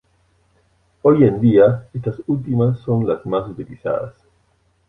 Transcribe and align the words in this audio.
Hoy 1.03 1.25
en 1.25 1.39
día 1.39 1.87
estas 1.93 2.15
últimas 2.25 2.79
son 2.79 3.07
las 3.07 3.23
más 3.27 3.47
utilizadas. 3.47 4.15